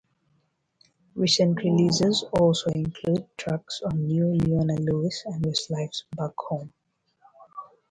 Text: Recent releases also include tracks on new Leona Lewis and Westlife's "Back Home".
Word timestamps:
Recent 1.13 1.57
releases 1.59 2.23
also 2.33 2.71
include 2.71 3.27
tracks 3.37 3.83
on 3.85 4.07
new 4.07 4.33
Leona 4.33 4.73
Lewis 4.79 5.21
and 5.27 5.43
Westlife's 5.45 6.05
"Back 6.17 6.31
Home". 6.47 6.73